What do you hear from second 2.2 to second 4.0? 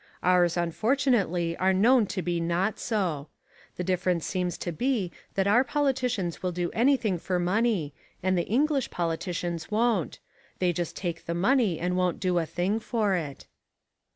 be not so. The